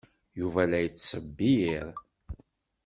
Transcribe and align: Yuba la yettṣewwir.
Yuba 0.39 0.63
la 0.69 0.79
yettṣewwir. 0.83 1.87